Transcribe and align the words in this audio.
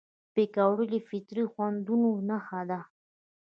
پکورې 0.33 0.85
د 0.93 0.95
فطري 1.07 1.43
خوندونو 1.51 2.09
نښه 2.27 2.61
ده 2.69 2.79